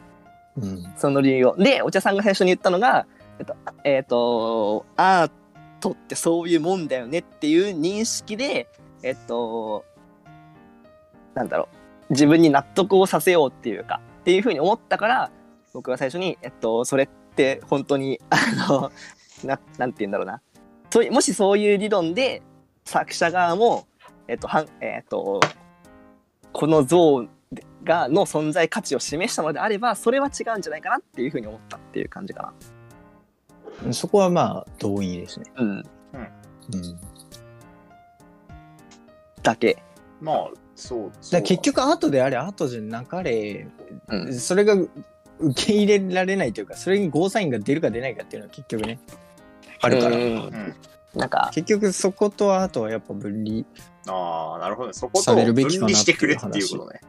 [0.57, 1.57] うんその理由を。
[1.57, 3.07] で、お茶さんが最初に言ったのが、
[3.39, 5.31] えっと、えっと、アー
[5.81, 8.69] トってそういうもんだよねっていう認識で、
[9.03, 9.85] えっと、
[11.35, 11.69] なんだろ
[12.09, 15.31] う、自分に納得をさせようっていうか、っていうふうに思ったから、
[15.73, 18.37] 僕は最初に、えっと、それって本当に、あ
[18.69, 18.93] の、
[19.45, 20.41] ななんて言うんだろうな。
[20.95, 22.41] そういもしそういう理論で、
[22.85, 23.89] 作者側も、
[24.29, 25.41] えっと、はんえっと、
[26.53, 27.27] この像
[27.83, 32.55] がの存在価値を示したのであればそれは違うんじゃないかなっていうふうに思ったっていう感じか
[33.91, 35.47] そこはまあ同意ですね。
[35.57, 35.63] な。
[35.65, 35.71] うん。
[35.71, 35.85] うん
[39.43, 39.83] だけ。
[40.21, 41.13] まあ、そう。
[41.33, 43.67] だ結局アートであれアートじゃなかれ、
[44.11, 44.89] うんそれが受
[45.55, 49.01] け入れられないというかそれにゴーサインが出るか出ないかっていうのは結局ね
[49.85, 50.23] あるから、うん。
[50.23, 50.75] うん。
[51.15, 53.65] なんか、結局そことアートはやっぱ分離
[54.09, 54.95] ああ、なるほどね。
[54.95, 57.01] そことされる分べきかな離してくれっていうことね。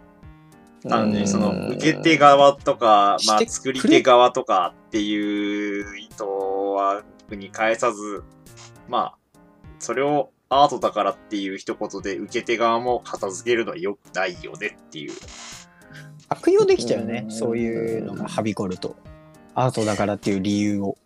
[0.88, 1.68] 単にそのうん。
[1.74, 3.50] 受け手側とか、まあしてくれ。
[3.50, 8.24] 作り手側とかっていう意図はに返さず、
[8.88, 9.18] まあ、
[9.80, 15.14] それをアートだからっていう一言で受け手側も片付けるのは良くないよねっていう。
[16.30, 17.24] 悪用できちゃうよね。
[17.26, 18.96] うんそういうのがはびこると。
[19.56, 20.98] アートだからっていう理由を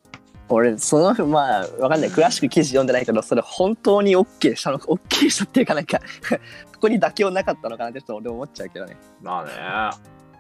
[0.50, 2.10] 俺、その、まあ、わかんない。
[2.10, 6.00] 詳しく記事読んでないけど、それ本当に OK したのか、OK したっていうかなんか、
[6.74, 8.98] ここに妥協なかったのかなってちょっと俺思っちゃうけどね。
[9.22, 9.94] まあ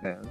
[0.04, 0.12] ね。
[0.12, 0.22] うん。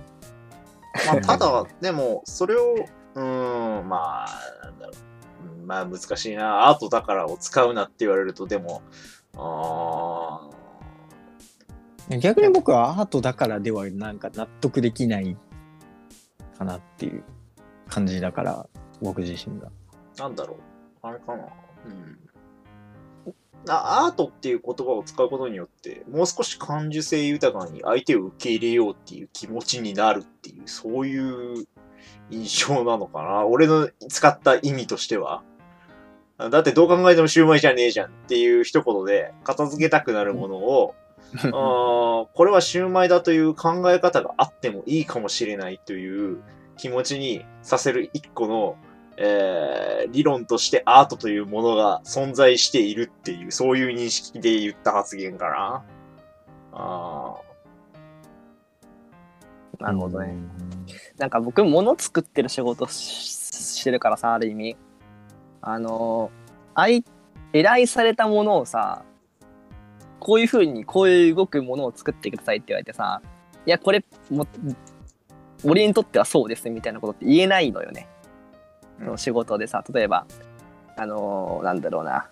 [1.06, 2.74] まあ、 ただ、でも、それを、
[3.14, 5.60] うーん、まあ、なんだろう。
[5.60, 6.68] うんまあ、難しいな。
[6.68, 8.82] アートだからを使うなって言われると、でも、
[9.36, 10.40] あ
[12.16, 15.36] 逆に僕はアートだからではなんか納得できない
[16.58, 17.22] かなっていう
[17.88, 18.66] 感じだから
[19.00, 20.58] 僕自身がーなんだろう。
[21.02, 21.44] あれかな。
[21.86, 22.18] うん。
[23.68, 31.66] あアートっていう言葉を使うことによって、もう少し感受性豊かに相手を受け入れようっていう気持ちになるっていう、そういう
[32.30, 33.46] 印象なのかな。
[33.46, 35.42] 俺の使った意味としては。
[36.38, 40.94] だってどう考えてもシューマイじゃねえじゃんっていう一言で片付けたくなるものを、
[41.34, 46.40] あーこれはシューマイだという考え方があってもいいかもしれないという
[46.76, 48.76] 気持ちにさせる一個の、
[49.18, 55.84] えー理論としてアートというものが存在しているっていう、そういう認識で言った発言かな。
[56.72, 57.34] あ
[59.78, 60.34] なるほどね。
[61.18, 64.76] なんか僕、物作ってる仕事してるからさ、ある意味。
[65.60, 66.30] あの、
[66.74, 67.04] あい、
[67.52, 69.04] 依頼されたものをさ、
[70.20, 73.22] こういう風に、こういう動くものを作ってくださいって言われてさ、
[73.66, 74.46] いや、これ、も、
[75.64, 78.08] 俺にとってはそうですみたいなことって言えないのよね。
[79.08, 80.26] の仕事でさ、例えば、
[80.96, 82.28] あのなんだろうな。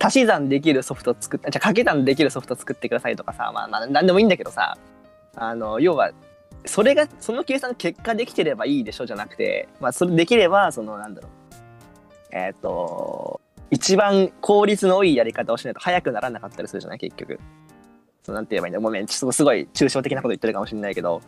[0.00, 4.76] 足し算できるソフト作って、じゃあ掛け算できるソフト作ってくださいとかさ、まあ、まあ、なんでもいいんだけどさ、
[5.34, 6.12] あの、要は、
[6.64, 11.30] それがその計算結果できてればいいでしょじゃなくてまあそれできればそのなんだろう。
[12.32, 16.98] えっ、と一番効率のいいやり方をしないと早くならなかったりするじゃない？
[16.98, 17.38] 結局。
[18.24, 18.80] そうなんて言えばいいんだ？
[18.80, 21.22] ごめんちょっとすごい抽象的なこと言ってるかもしれないけど、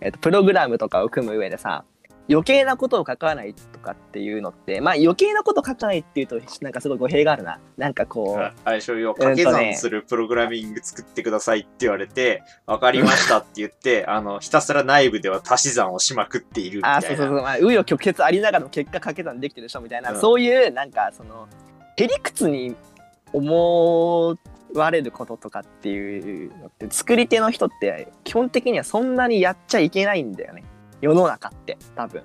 [0.00, 1.84] えっとプログラムとかを組む上でさ
[2.28, 7.58] 余計なことを書かないとかっていうのってまあ余計なこと書かないっていうとなんかすごい語弊があるな。
[7.76, 9.44] なんかこう、相性よ、うんとね。
[9.44, 16.96] 掛け算するプログラミング作ってくださいって言われて、わかりましたって言って、 あの、ひたすら内部では足し算をしまくっているみたいな。
[16.98, 20.20] あそうそうそう、まあ、紆余曲折ありながらも結果掛け算できてるでしょみたいな、うん。
[20.20, 21.48] そういうなんかその
[21.96, 22.74] へりくつに
[23.32, 24.36] 思
[24.74, 30.64] われることとかっていうのって作り手の人って基本的にはそんなにやっちゃいけないんだよね
[31.02, 32.22] 世の中って多分。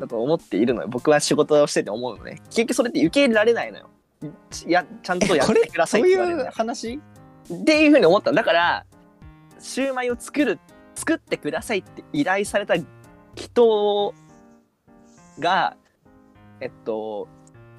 [0.00, 0.88] だと思っているのよ。
[0.88, 2.40] 僕は仕事をしてて思うのね。
[2.46, 3.90] 結局それって受け入れられないのよ。
[4.66, 6.50] いやちゃんとやってくださいそういうって言われるのよ。
[6.52, 6.94] 話？
[6.94, 8.32] っていうふうに思った。
[8.32, 8.86] だから
[9.60, 10.58] シューマイを作る
[10.94, 12.74] 作ってくださいって依頼された
[13.34, 14.14] 人
[15.38, 15.76] が
[16.60, 17.28] えっと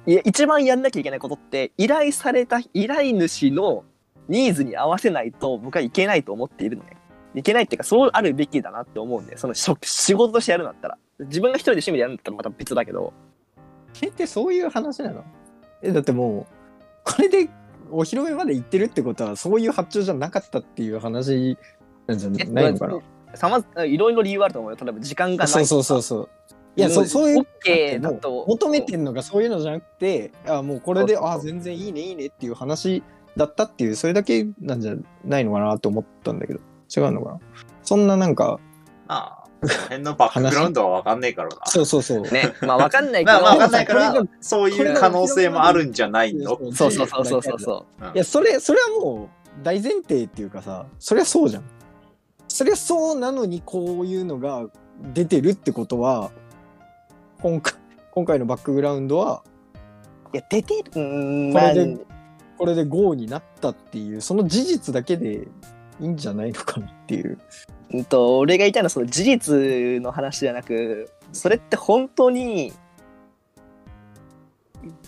[0.06, 3.84] 一番やんなきゃいけないことって依頼された依頼主の
[4.28, 6.96] ニーズに合わせないと僕はいけないと思っているのね。
[7.36, 10.98] いけないっていうかそうあるべきだなって思うんでその職仕事としてやるんだったら。
[11.20, 13.12] 自分が一人で趣味でやるんだったらまた別だけど。
[13.92, 15.24] それってそういう話なの？
[15.82, 16.46] えだってもう
[17.04, 17.48] これで
[17.90, 21.56] お披露目まで行ってるってことはそういう発注じゃなかったっていう話
[22.06, 22.72] なんじゃない？
[22.72, 23.00] のかな？
[23.34, 24.78] さまいろいろ理由あると思うよ。
[24.78, 26.28] 例えば時間がないそうそうそうそう
[26.76, 28.44] いやそそういう OK だと。
[28.48, 33.02] 求めてんのがそういうのじゃなくてあもうこれでそうそうそうあ全然いいねいいねっていう話
[33.36, 34.94] だったっていうそれだけなんじゃ
[35.24, 36.60] ないのかなと思ったんだけど
[36.94, 37.40] 違うのかな？
[37.82, 38.58] そんななんか
[39.08, 41.56] まあ、その辺のバックグラウンドはわかんねえからな。
[41.66, 42.22] そうそうそう。
[42.22, 46.58] ねまあわかんないけど まあまあわかんないからそういう可能性もあるんじゃないの？
[46.72, 48.04] そうそうそうそうそうそう。
[48.06, 48.14] うん。
[48.14, 49.28] いやそれそれはも
[49.60, 51.64] う大前提っていうかさそりゃそうじゃん。
[52.48, 54.66] そりゃそうなのにこういうのが
[55.14, 56.30] 出てるってことは
[57.40, 57.74] 今回
[58.12, 59.42] 今回のバックグラウンドは
[60.32, 60.90] いや出てる。
[60.92, 62.16] これでまあ
[62.58, 65.46] これで GO になったっていうその事実だけで
[66.00, 67.38] いいんじゃないのかなっていう。
[67.92, 72.72] うんと俺が言いたいのはその事実の話じゃなくそれって本当に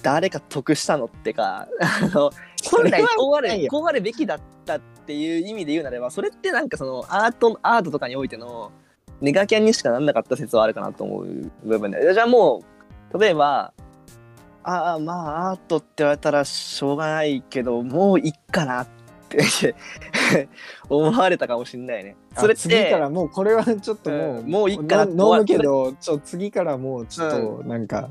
[0.02, 2.30] 誰か得したのってかあの
[2.70, 8.70] 本来こうあるこうあるべきだったっていう意味で言うならばそれってなんかそのアートアートとかにおいての
[9.20, 12.14] ネガキャンにしかなんなかった説はあるかなと思う部分で。
[12.14, 12.62] じゃあも
[13.12, 13.72] う例えば
[14.62, 18.88] ああまあアートって言われたらしょうがないけどもういっかなっ
[19.28, 19.74] て
[20.88, 22.16] 思われたかもしれないね。
[22.36, 28.10] それってあ次からもうこれはちょっともう、うんもういいかなの飲むけどちょ次からもうちょっとなんか、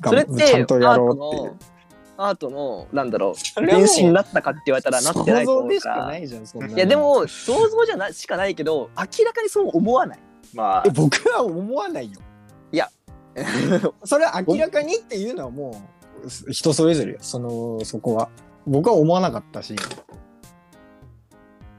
[0.00, 1.74] がそれってちゃんとやろうっていう。
[2.16, 10.18] アートのなんだろうそれはもう電子になったかって言われたらなってないと思う想像でしかかないやでも想像じゃなしかないけど明らかにそう思わない。
[10.54, 12.20] まあえ、僕は思わないよ。
[12.70, 12.88] いや。
[14.04, 15.82] それは明らかにっていうのはも
[16.24, 18.28] う人それぞれよそのそこは。
[18.66, 19.76] 僕は思わなかったし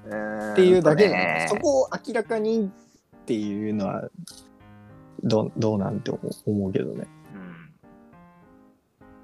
[0.05, 2.69] っていうだけそこを明らかにっ
[3.25, 4.09] ていうのは
[5.23, 6.11] どうどうなんて
[6.45, 7.07] 思うけどね。
[7.33, 7.71] うん。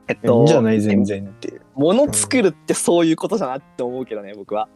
[0.07, 1.61] えっいいんじゃとない全然っていう。
[1.75, 4.67] 物作るってそういうことだなって思うけどね僕は。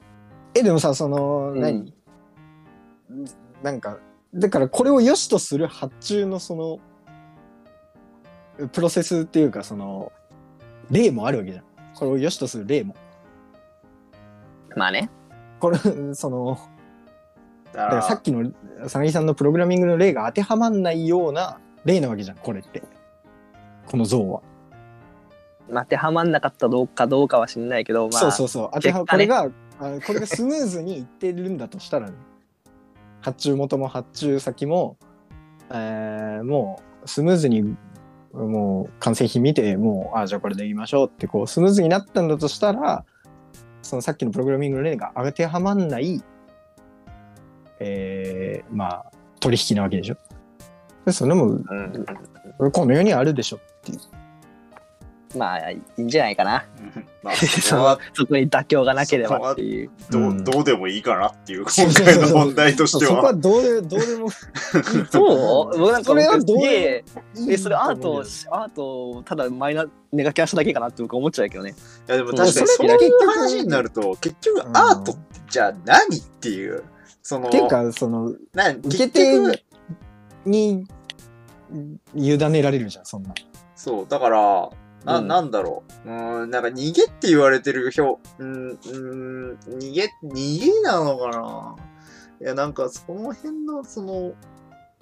[0.53, 1.59] えでもさその、うん。
[1.59, 1.93] 何？
[3.63, 3.97] なんか
[4.33, 6.79] だからこれを良しとする発注のその
[8.69, 10.11] プロセスっていうかその
[10.91, 11.63] 例もあるわけじゃん。
[11.95, 12.95] これを良しとする例も。
[14.75, 15.09] まあね
[15.59, 15.77] これ
[16.13, 16.57] その
[17.73, 18.51] だかららさっきの
[18.87, 22.83] さなぎさんのプログラミングの例が当てはまんないような例なわけじゃんこれって。
[23.85, 24.41] この像は、
[25.69, 28.69] まあ当てはまんなかったどうかどうかは知んないけどまあそうそうそう。
[28.73, 29.05] 当てはね。
[29.05, 32.15] これがあこれがスムーズにいってるんだとしたらね。
[33.21, 34.97] 発注元も発注先も、
[35.71, 37.75] えーもうスムーズに
[38.33, 43.05] もう完成品見てもうあじゃあこれでいきましょうってこうスムーズになったんだとしたら
[43.85, 46.21] そのさっきのプログラミングの例が当てはまんない、
[47.79, 50.17] えーまあ取引なわけでしょ。
[51.05, 52.71] でそれもうん。
[52.71, 53.59] この世にあるでしょ
[55.37, 56.65] まあいいんじゃないかな。
[56.79, 59.89] う んまあ、 そこはそこに妥協がなければっていう。
[60.11, 60.43] どう,、うん。
[60.43, 63.33] どうでもいいかなっていう、 今回の問題としてそこはは。
[63.33, 65.79] どうでどうでもそう？
[65.79, 67.03] 僕なんかそれはどうすげえ
[67.35, 71.75] いいえそれアートアートをただマイナネガキャンしただけかなって僕思っちゃうけどね。
[72.07, 74.77] いやでも確かにそそういう話になると、結局うん。
[74.77, 76.83] アートってじゃあ何っていう、
[77.21, 79.63] その、っていうかそのなん受け手
[80.45, 80.85] に
[82.15, 83.33] 委ねられるじゃんそんな。
[83.75, 84.69] そう、だから、
[85.05, 85.27] な、うん。
[85.27, 86.09] なんだろう。
[86.09, 91.75] うーん、なんか逃げって言われてる表、うん、うん、逃げ、逃げなのかな。
[92.41, 94.33] いや、なんか、その辺の、その、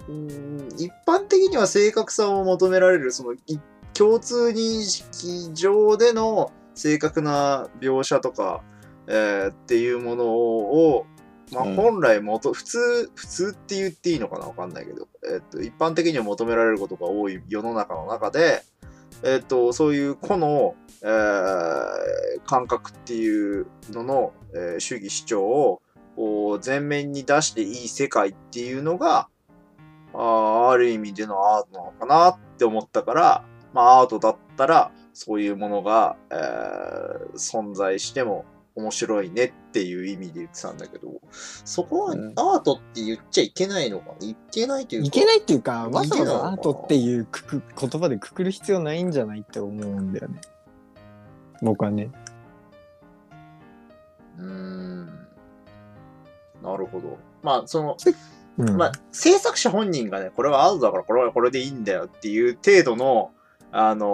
[0.08, 3.38] うーん、一般的には正確さを求められる、その、い
[3.94, 8.62] 共通認識上での正確な描写とか、
[9.06, 11.06] えーっていうものを、
[11.52, 11.74] まあ、うん。
[11.76, 18.62] 本来もと、普通、普通って言っていいのかなわかんないけど、えーっと、一般的には求められることが多い世の中の中で、
[19.24, 22.14] えっと、そういう個の、えー
[22.46, 25.82] 感覚っていうのの、えー主義主張を
[26.14, 29.28] こう前面に出していい世界っていうのが、
[30.12, 38.44] あある意味でのアートなのかなって思ったから、まあアートだったらそういうものが、えー存在しても
[38.76, 44.26] 面白いねっていう意味で言ってたんだけど、そこはうんアートって言っちゃいけないのかな？
[44.26, 45.06] いけないというか。
[45.06, 50.40] いけないっていうか、わざわざアートっていうくく言葉でくくる必要ないんじゃないって思うんだよね。
[51.62, 52.10] 僕はね。
[54.38, 55.06] うーん。
[56.62, 57.16] なるほど。
[57.42, 57.96] まあ、その、
[58.58, 58.76] うん。
[58.76, 63.30] まあ、制作者本人がね、これはアートだからこれはこれでいいんだよっていう程度の、
[63.70, 64.06] あの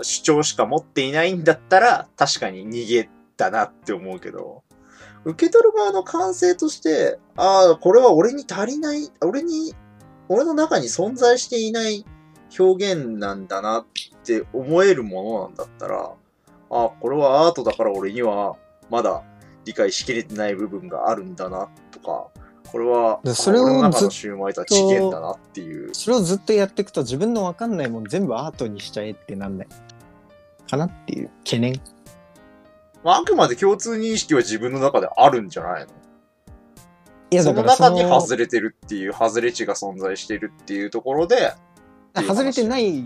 [0.00, 4.62] ー主張しか持っていないんだったら、確かに逃げたなって思うけど、
[5.24, 9.74] 受け取る側の感性として、ああ、これは俺に足りない、俺に、
[10.28, 12.04] 俺の中に存在していない
[12.58, 13.86] 表現なんだなっ
[14.24, 16.12] て思えるものなんだったら、
[16.70, 18.56] ああ、これはアートだから俺には
[18.90, 19.22] まだ
[19.64, 22.28] 理解しきれてない部分があるんだなとか、
[22.70, 25.94] これは、でそれを俺の中ずシューマイとは違えんだなっていう。
[25.94, 29.68] それをずっとやっていくと自分のわかんないもん全部アートにしちゃえってなんない。
[30.68, 31.80] かなっていう懸念。
[33.06, 35.92] まあ、あくまで共通認識は自分の中であるんじゃないの？
[37.30, 41.54] いやその中に外れてるっていう、外れ値が存在してるっていうところで、
[42.16, 43.04] 外れてない、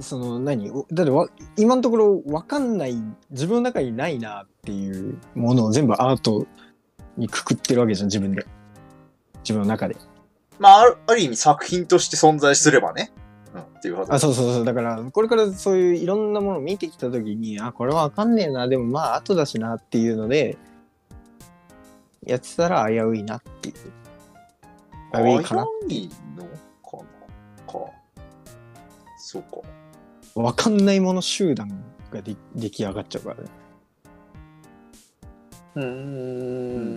[0.00, 0.72] その何？
[0.72, 2.96] おだってわ今のところわかんない、
[3.30, 6.48] 自分の中にないなっていうものを全部アート
[7.16, 8.44] にくくってるわけじゃん、自分で。
[9.44, 9.96] 自分の中で。
[10.58, 13.12] まあ、あるある意味作品として存在すればね。
[13.76, 14.14] うん、っていうはず。
[14.14, 14.64] あ、そうそうそう。
[14.64, 20.56] だから、これからそういういろんなものを見てきたときに、あ、これはわかんねえな、でもまあ後だしなっていうので、
[22.24, 23.74] やってたら危ういなっていう。
[25.12, 25.66] 危ういかな。
[25.88, 27.02] 危ういのかな？
[27.72, 27.78] か。
[29.18, 29.58] そうか。
[30.40, 31.70] わかんないもの集団
[32.10, 33.50] がで出来上がっちゃうからね。
[35.76, 35.84] うー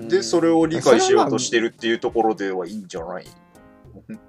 [0.06, 3.26] んで、それを理解しようとしてるっていうところではいいんじゃない？
[4.08, 4.20] うん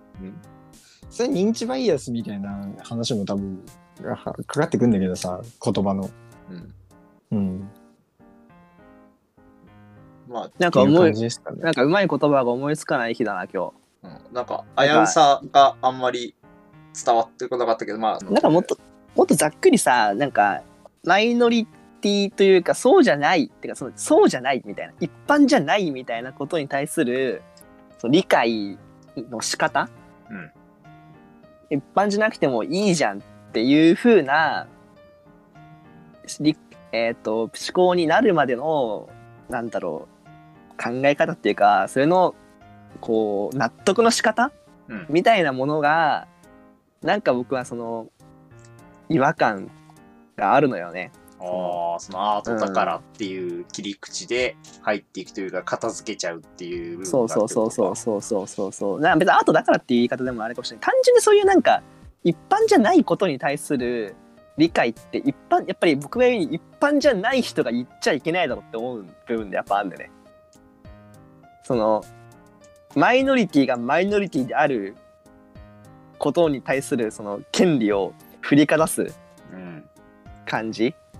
[1.11, 3.63] それ認知バイアスみたいな話も多分
[4.03, 6.09] はかかってくんだけどさ、言葉の。
[6.51, 6.75] うん。
[7.33, 7.71] うん。
[10.29, 11.63] まあ、なんか思いっていう感じですかね。
[11.63, 16.35] なんかうまい言葉が思いつかない日だな今うん、なんか、危うさがあんまり
[17.05, 18.79] 伝わってこなかったけど、まあ、日なんかもっと
[19.15, 20.63] もっとざっくりさなんか
[21.05, 21.67] マイノリ
[22.01, 27.43] ティというかそうじゃないっていうかそのそうじゃないみたいな一般じゃないみたいなことに対する
[27.99, 28.79] その理解
[29.17, 29.89] の仕方、
[30.31, 30.51] うん
[31.71, 34.67] 一般じゃなくてもいいじゃんっていう風な
[36.41, 36.57] り
[36.93, 39.09] えっ、と思考になるまでの
[39.49, 42.35] なんだろう考え方っていうかそれの
[43.01, 44.53] こう納得の仕方、
[44.89, 46.27] うんみたいなものが
[47.03, 48.09] なんか僕はその
[49.09, 49.71] 違和感
[50.37, 51.13] があるのよね。
[51.43, 57.97] ああ、そのアートだからっていう切り口で入っていくというか、片付けちゃうっていう部分そうそうそうそうう。
[57.97, 61.83] そうそうそうそうな別にアートだからっていう言い方でもあれかもしれない単純にそういうなんか
[62.25, 64.15] 一般じゃないことに対する
[64.59, 70.11] 理解って一般やっぱり僕が言うに一般じゃない人が言っちゃいけないだろうって思う部分でやっぱあるんだよね
[71.65, 72.05] その
[72.95, 74.97] マイノリティがマイノリティである
[76.19, 79.15] ことに対するその権利を振りかざす
[79.53, 79.85] うん。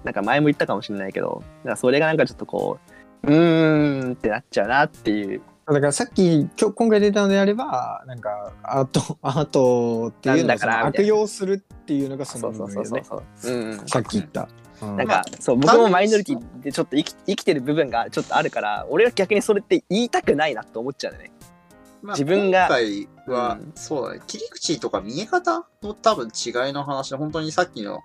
[0.05, 2.79] なんか前も言ったかもしれないけどなんかそれがなんかちょっとこ
[3.23, 5.43] ううーんってなっちゃうなっていう。
[5.67, 14.49] だからさっき今日今回出たのであればなんかアートアートっていうのなんだを悪用するっていうのがそそのうそうそうそうそう、うんうん、さっき言った。
[14.83, 14.97] うん。
[14.97, 21.31] なんか、そう僕もマイノリティでちょっと生き生きてる部分がちょっとあるから俺は逆にそれって言いたくないなって思っちゃうね。
[22.03, 23.73] まあ自分が今回は、うん。
[23.75, 28.01] そうだね、切り口とか見え方の多分違いの話で、本当にさっきの、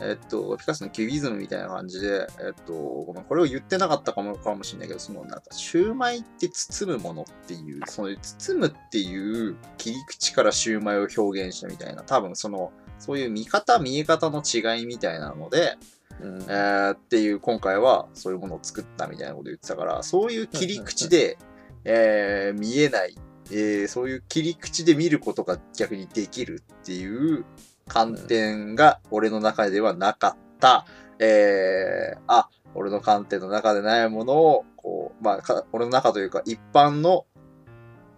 [0.00, 15.76] えっと、ピカソのキュビズムみたいな感じで、えっと、ごめんこれを言ってなかったかもかもしれないけど、そのなんか、シューマイって包むものっていう、その包むっていう切り口からシューマイを表現したみたいな、多分その、そういう見方、見え方の違いみたいなので、
[16.20, 16.42] うん。
[16.42, 21.38] えーっていう今回はそういうものを作ったみたいなこと言ってたからそういう切り口で、
[21.84, 23.14] えー見えない、
[23.50, 27.44] えーそういう切り口で見ることが逆にできるっていう
[27.88, 30.86] 観点が俺の中ではなかった、
[31.18, 37.24] えーあ俺の観点の中でないものをこう、まあ、か俺の中というか一般の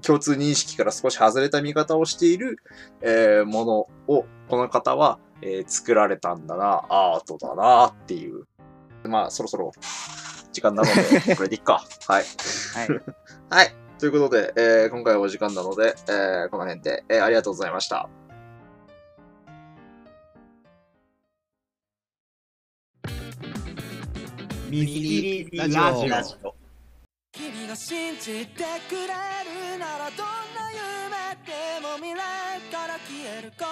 [0.02, 2.58] 共通認識から少し外れた見方をしている、
[3.00, 8.46] えーものを、この方は、えー作られたんだな、アートだなっていう。
[9.04, 9.72] まあ、そろそろ
[10.52, 10.88] 時間なの
[11.24, 11.84] で、 これでいっか。
[12.06, 12.24] はい。
[12.74, 12.88] はい。
[13.50, 13.74] はい。
[13.98, 18.08] ということで、えー今回はお時間なので、えーこの辺で、えーありがとうございました。
[24.70, 26.55] 水切りラジオラジオ。
[27.32, 33.64] 君が信じてくれるならどんな夢でも未来から消えるこ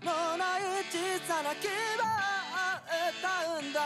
[0.00, 2.80] とのない小さな希望を
[3.10, 3.80] 歌うんだ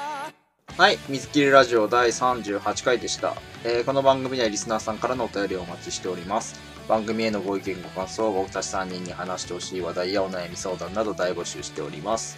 [0.76, 0.98] はい。
[1.08, 6.60] 水切りラジオ第38回でした、えーこの番組ではリスナーさんからのお便りをお待ちしております。
[6.88, 12.36] 番組へのご意見ご感想、僕たち3人に話してほしい話題やお悩み相談など大募集しております。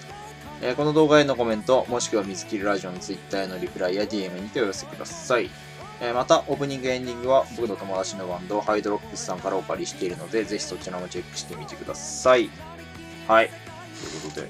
[0.63, 5.51] えーこの動画へのコメント、もしくは水切りラジオの Twitter へのリプライや DM にてお寄せください。
[6.01, 12.51] えーまた、オープニングエンディングは僕の友達のバンド、ハイドロックスさんからお借りしているので、ぜひそちらもチェックしてみてください。
[13.29, 13.49] はい。
[13.49, 14.49] ということで。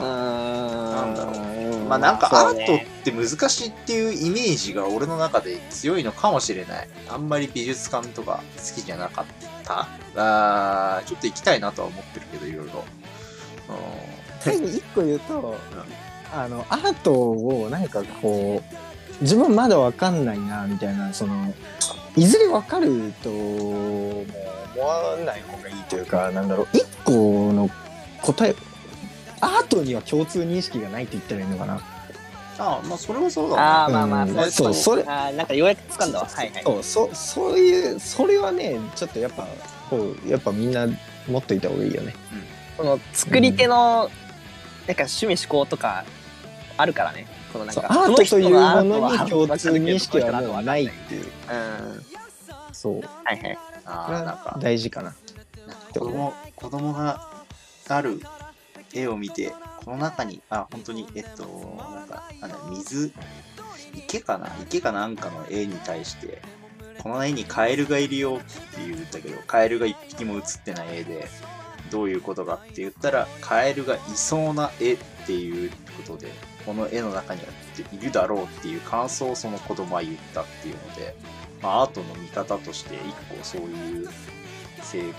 [0.00, 0.94] うーん。
[0.94, 6.88] なんだろうまあなんかアートって難しいっていうイメージが俺の中で強いのかもしれない。
[7.10, 9.24] あんまり美術館とか好きじゃなかっ
[9.64, 9.86] た。
[10.16, 12.84] あーちょっと行きたいなとは思ってるけど、いろいろ。
[14.40, 15.56] 最後一個言うと、
[16.32, 21.54] あのアートをなんかこう自分まだわかんないなみたいなその
[22.16, 27.70] いずれわかるとも思わない方がいいというかなんだろう一個の
[28.22, 28.54] 答え
[29.40, 31.80] アートには共通認識がないって言ったらいいのかな。
[32.56, 33.62] ああ、まあそれはそうだね。
[33.62, 36.26] ああ、まあまあ、うんそうそうそれあーなんかようやく掴んだわ。
[36.26, 36.62] はいはい。
[36.64, 39.46] そうそそういうそれはねちょっとやっぱ
[39.90, 40.86] こうやっぱみんな
[41.28, 42.14] 持っといた方がいいよね。
[42.76, 44.10] その作り手の、
[44.86, 46.04] なんか趣味思考とか
[46.76, 47.26] あるからね。
[47.52, 51.96] このなんか、そうアートというものに共通認認識はもうないっていううん。
[51.96, 52.02] は
[52.72, 53.58] そういはい。
[53.84, 55.14] ああ、なんか、大事かな。
[55.66, 57.20] なんか子供、子供が
[57.88, 58.20] ある
[58.92, 59.52] 絵を見て、
[59.84, 63.12] この中に、あ、本当に、えっと、なんか、なんだ、水、
[63.96, 64.48] 池かな？
[64.62, 66.42] 池かなんかの絵に対して、
[66.98, 68.44] この絵にカエルがいるよって
[68.78, 71.28] 言うんだけど、カエルが一匹も写ってない絵で、
[71.90, 76.32] どういうことかって言ったら、カエルがいそうな絵っていうことで、
[76.64, 77.46] この絵の中には
[77.92, 81.14] いるだろうっていう感想をその子供は言ったっていうので、
[81.62, 83.00] まあ、アートの見方として一
[83.38, 84.08] 個そういう
[84.82, 85.14] 性、うん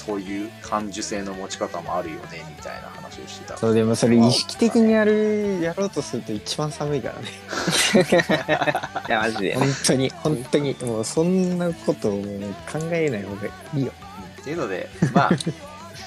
[0.00, 3.58] そういう感受性の持ち方もあるよねみたいな話をしてた。
[3.58, 7.28] そうでもそれ意識的にやるやろうとすると一番寒いからね。
[9.08, 9.54] いや、マジで。
[9.56, 13.92] 本当に本当にもうそんなことを考えない方がいいよ。
[14.40, 15.30] っていうので、まあ、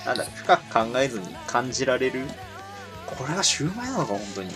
[0.05, 2.21] なんだ、深く考えずに感じられる、
[3.05, 4.49] これがシューマイなのか、本当に。
[4.51, 4.55] こ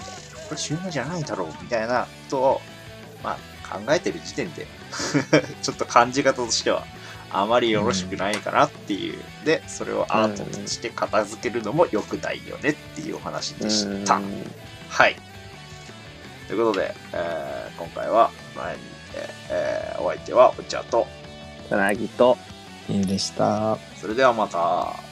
[0.52, 2.62] れシューマイじゃないだろう、みたいなことを、
[3.24, 4.68] まあ、考えてる時点で、
[5.62, 6.86] ちょっと感じ方としては、
[7.30, 9.20] あまりよろしくないかなっていう。
[9.46, 14.16] で、それをアートとして片付けるのも良くないよねっていうお話でした。
[14.16, 14.52] うん
[14.90, 15.16] はい。
[16.48, 18.82] ということで、えー今回は前に、
[19.50, 21.06] えーお相手はお茶と、
[21.68, 22.38] つなぎと、
[22.90, 23.78] ゆうでした。
[24.00, 25.07] それではまた。